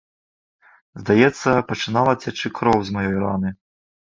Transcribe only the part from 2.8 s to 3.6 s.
з маёй раны.